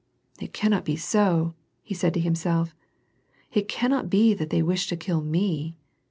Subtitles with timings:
[0.39, 1.53] "It cannot be so,"
[1.83, 2.73] he said to himself.
[3.53, 5.75] "It cannot |>ethat they wish to kill me."